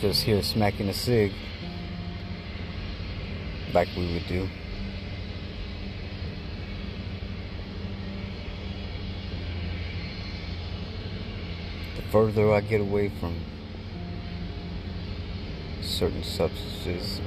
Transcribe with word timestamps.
just 0.00 0.22
here 0.22 0.40
smacking 0.42 0.88
a 0.88 0.94
cig 0.94 1.32
like 3.74 3.88
we 3.96 4.12
would 4.12 4.26
do. 4.28 4.48
The 11.96 12.02
further 12.12 12.52
I 12.52 12.60
get 12.60 12.80
away 12.80 13.08
from 13.08 13.34
certain 15.80 16.22
substances, 16.22 17.20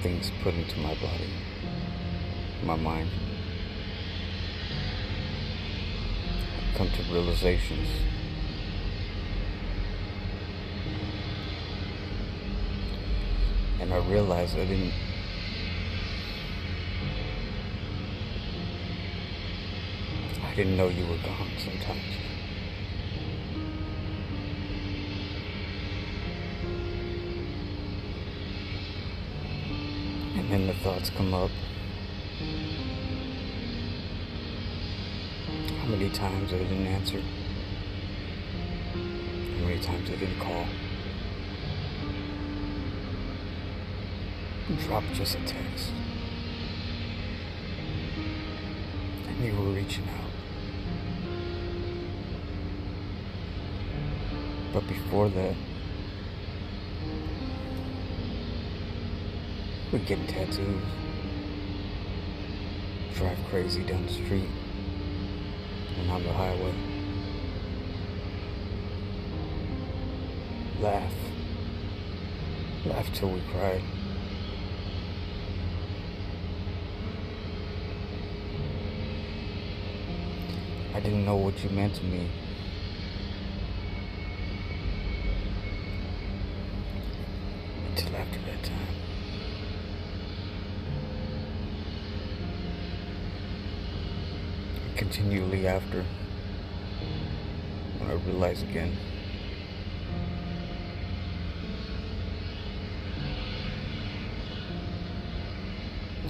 things 0.00 0.30
put 0.44 0.54
into 0.54 0.78
my 0.78 0.94
body, 0.94 1.28
my 2.62 2.76
mind, 2.76 3.10
I 6.56 6.78
come 6.78 6.88
to 6.88 7.02
realizations. 7.12 7.88
And 13.80 13.94
I 13.94 13.98
realized 14.08 14.56
I 14.56 14.64
didn't 14.64 14.92
I 20.42 20.54
didn't 20.54 20.76
know 20.76 20.88
you 20.88 21.06
were 21.06 21.16
gone 21.18 21.50
sometimes. 21.58 22.02
And 30.36 30.50
then 30.50 30.66
the 30.66 30.74
thoughts 30.74 31.10
come 31.10 31.32
up. 31.32 31.50
How 35.80 35.86
many 35.86 36.10
times 36.10 36.52
I 36.52 36.58
didn't 36.58 36.86
answer? 36.86 37.20
How 39.60 39.64
many 39.64 39.80
times 39.80 40.10
I 40.10 40.16
didn't 40.16 40.40
call? 40.40 40.66
Drop 44.76 45.02
just 45.14 45.34
a 45.34 45.38
text. 45.46 45.92
And 49.26 49.42
you 49.42 49.56
were 49.56 49.72
reaching 49.72 50.04
out. 50.10 50.30
But 54.74 54.86
before 54.86 55.30
that, 55.30 55.54
we'd 59.90 60.04
get 60.04 60.28
tattoos, 60.28 60.82
drive 63.14 63.38
crazy 63.48 63.82
down 63.84 64.04
the 64.04 64.12
street 64.12 64.50
and 65.98 66.10
on 66.10 66.22
the 66.22 66.32
highway, 66.32 66.74
laugh, 70.80 71.14
laugh 72.84 73.10
till 73.14 73.30
we 73.30 73.40
cried. 73.50 73.82
I 80.98 81.00
didn't 81.00 81.24
know 81.24 81.36
what 81.36 81.62
you 81.62 81.70
meant 81.70 81.94
to 81.94 82.04
me. 82.04 82.28
Until 87.88 88.16
after 88.16 88.40
that 88.40 88.64
time. 88.64 88.94
Continually 94.96 95.68
after. 95.68 96.04
When 97.98 98.10
I 98.10 98.14
realized 98.14 98.68
again. 98.68 98.96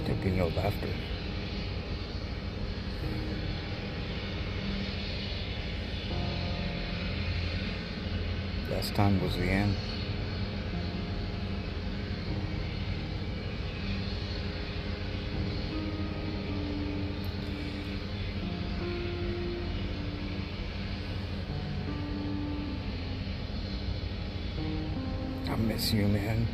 There'd 0.05 0.21
be 0.21 0.29
no 0.29 0.49
laughter. 0.49 0.89
Last 8.79 8.95
time 8.95 9.21
was 9.21 9.35
the 9.35 9.43
end. 9.43 9.75
I 25.49 25.55
miss 25.57 25.91
you, 25.91 26.07
man. 26.07 26.47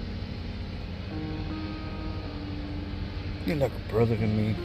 You're 3.46 3.58
like 3.58 3.72
a 3.72 3.92
brother 3.92 4.18
to 4.18 4.26
me. 4.26 4.56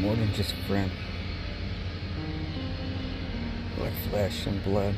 More 0.00 0.16
than 0.16 0.32
just 0.32 0.52
a 0.52 0.56
friend. 0.66 0.90
Like 3.76 3.92
flesh 4.10 4.46
and 4.46 4.64
blood. 4.64 4.94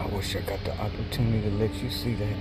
I 0.00 0.06
wish 0.06 0.36
I 0.36 0.40
got 0.40 0.64
the 0.64 0.72
opportunity 0.78 1.42
to 1.48 1.56
let 1.56 1.74
you 1.74 1.90
see 1.90 2.14
that. 2.14 2.36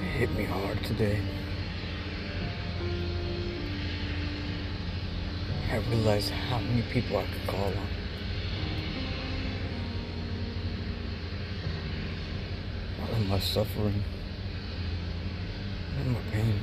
It 0.00 0.06
hit 0.18 0.30
me 0.34 0.44
hard 0.44 0.82
today. 0.84 1.20
I 5.70 5.76
realized 5.90 6.30
how 6.30 6.58
many 6.58 6.82
people 6.82 7.18
I 7.18 7.24
could 7.24 7.46
call 7.46 7.66
on. 7.66 7.88
Of 13.12 13.28
my 13.28 13.38
suffering 13.38 14.02
pain. 16.46 16.60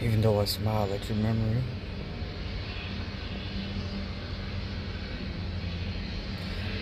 Even 0.00 0.20
though 0.20 0.40
I 0.40 0.44
smile 0.44 0.92
at 0.92 1.08
your 1.08 1.18
memory, 1.18 1.62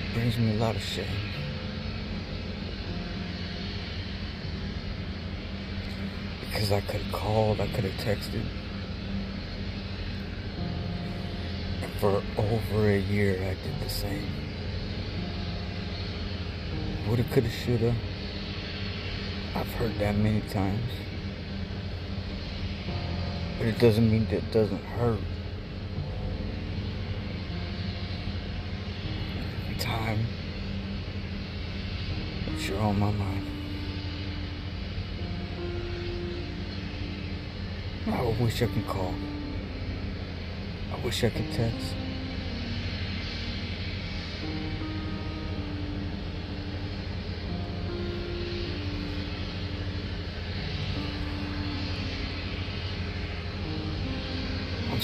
it 0.07 0.15
brings 0.15 0.39
me 0.39 0.53
a 0.53 0.59
lot 0.59 0.75
of 0.75 0.83
shame. 0.83 1.07
Because 6.41 6.73
I 6.73 6.81
could 6.81 7.03
have 7.03 7.13
called, 7.13 7.61
I 7.61 7.67
could 7.69 7.85
have 7.85 8.01
texted. 8.01 8.45
And 11.83 11.93
for 12.01 12.23
over 12.39 12.91
a 12.91 12.99
year, 12.99 13.37
I 13.37 13.55
did 13.63 13.81
the 13.83 13.91
same. 13.91 14.50
Woulda, 17.11 17.25
coulda, 17.25 17.51
shoulda. 17.51 17.93
I've 19.57 19.73
heard 19.73 19.99
that 19.99 20.15
many 20.15 20.43
times. 20.43 20.93
But 23.59 23.67
it 23.67 23.81
doesn't 23.81 24.09
mean 24.09 24.27
that 24.27 24.35
it 24.35 24.53
doesn't 24.53 24.85
hurt. 24.85 25.19
Every 29.65 29.75
time 29.81 30.21
that 32.47 32.69
you're 32.69 32.79
on 32.79 33.01
my 33.01 33.11
mind. 33.11 33.47
I 38.07 38.23
wish 38.41 38.63
I 38.63 38.67
could 38.67 38.87
call. 38.87 39.15
I 40.95 41.05
wish 41.05 41.25
I 41.25 41.31
could 41.31 41.51
text. 41.55 41.93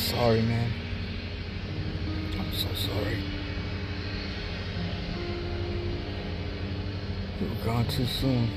Sorry, 0.06 0.41
man. 0.41 0.70
I'm 2.38 2.55
so 2.55 2.69
sorry. 2.75 3.19
You 7.41 7.49
were 7.49 7.64
gone 7.64 7.87
too 7.88 8.06
soon. 8.06 8.49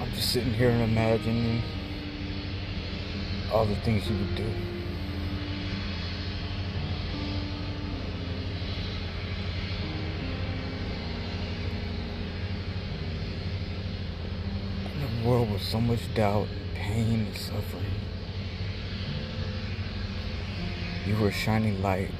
I'm 0.00 0.10
just 0.10 0.32
sitting 0.32 0.54
here 0.54 0.70
and 0.70 0.82
imagining 0.82 1.62
all 3.52 3.64
the 3.64 3.76
things 3.76 4.10
you 4.10 4.16
would 4.16 4.34
do. 4.34 4.75
world 15.26 15.50
with 15.50 15.62
so 15.62 15.80
much 15.80 16.14
doubt, 16.14 16.46
pain, 16.74 17.26
and 17.26 17.36
suffering. 17.36 17.82
You 21.04 21.16
were 21.16 21.28
a 21.28 21.32
shining 21.32 21.82
light. 21.82 22.12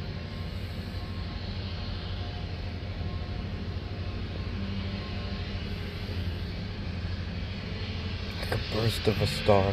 Like 8.41 8.59
a 8.59 8.75
burst 8.75 9.07
of 9.07 9.21
a 9.21 9.27
star. 9.29 9.73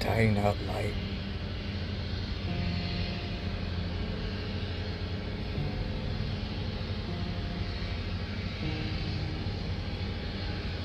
Dying 0.00 0.36
out 0.38 0.56
light. 0.66 1.13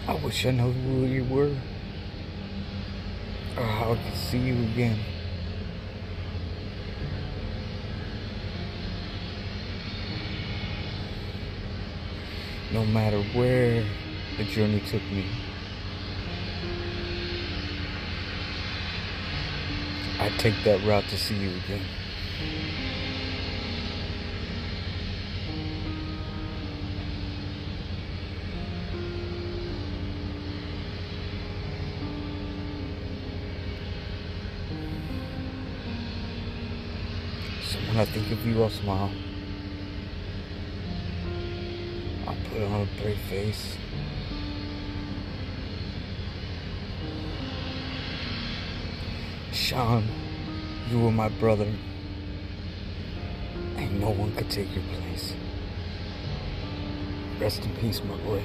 I 0.10 0.16
wish 0.16 0.44
I 0.44 0.50
knew 0.50 0.72
who 0.72 1.06
you 1.06 1.24
were. 1.26 1.56
Or 3.56 3.64
how 3.64 3.92
I 3.92 3.96
could 3.96 4.18
see 4.18 4.40
you 4.40 4.56
again. 4.72 4.98
No 12.74 12.88
matter 12.88 13.22
where 13.36 13.86
the 14.38 14.46
journey 14.46 14.80
took 14.80 15.04
me. 15.12 15.28
I'd 20.20 20.40
take 20.40 20.56
that 20.64 20.84
route 20.88 21.08
to 21.10 21.18
see 21.20 21.36
you 21.36 21.52
again. 21.52 21.86
I 38.00 38.06
think 38.06 38.32
of 38.32 38.48
you, 38.48 38.64
I'll 38.64 38.70
smile. 38.70 39.12
I'll 42.26 42.36
put 42.50 42.62
on 42.62 42.88
a 42.88 43.02
brave 43.02 43.18
face. 43.30 43.76
Sean, 49.52 50.08
you 50.90 51.00
were 51.02 51.12
my 51.12 51.28
brother. 51.28 51.68
And 53.76 54.00
no 54.00 54.12
one 54.12 54.34
could 54.34 54.50
take 54.50 54.74
your 54.74 54.86
place. 54.94 55.34
Rest 57.38 57.66
in 57.66 57.76
peace, 57.76 58.02
my 58.02 58.16
boy. 58.16 58.42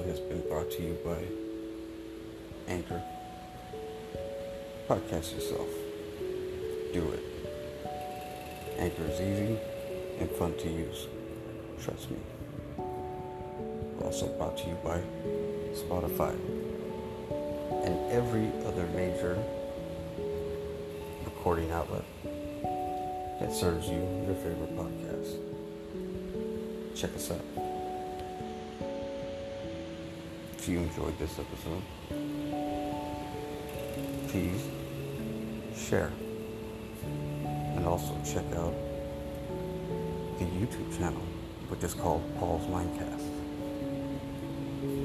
Episode 0.00 0.08
has 0.08 0.20
been 0.20 0.48
brought 0.48 0.70
to 0.70 0.82
you 0.82 0.96
by 1.04 1.18
Anchor. 2.68 3.02
Podcast 4.88 5.34
yourself. 5.34 5.68
Do 6.92 7.12
it. 7.12 7.22
Anchor 8.78 9.04
is 9.04 9.20
easy 9.20 9.58
and 10.18 10.30
fun 10.30 10.56
to 10.58 10.68
use. 10.68 11.06
Trust 11.82 12.10
me. 12.10 12.18
Also 14.02 14.26
brought 14.38 14.56
to 14.58 14.68
you 14.68 14.76
by 14.84 15.00
Spotify 15.74 16.34
and 17.84 18.12
every 18.12 18.48
other 18.66 18.86
major 18.94 19.38
recording 21.24 21.70
outlet 21.72 22.04
that 23.40 23.52
serves 23.52 23.88
you 23.88 24.00
your 24.26 24.34
favorite 24.36 24.76
podcast. 24.76 25.36
Check 26.94 27.14
us 27.14 27.30
out. 27.30 27.69
If 30.60 30.68
you 30.68 30.80
enjoyed 30.80 31.18
this 31.18 31.38
episode, 31.38 31.82
please 34.28 34.68
share. 35.74 36.12
And 37.46 37.86
also 37.86 38.14
check 38.22 38.44
out 38.54 38.74
the 40.38 40.44
YouTube 40.44 40.98
channel, 40.98 41.22
which 41.70 41.82
is 41.82 41.94
called 41.94 42.22
Paul's 42.38 42.66
Mindcast 42.66 43.24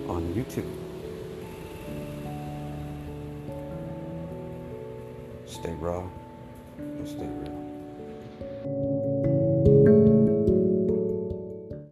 on 0.09 0.33
YouTube. 0.33 0.69
Stay 5.45 5.73
raw 5.75 6.03
and 6.77 7.07
stay 7.07 7.27
real. 7.27 7.74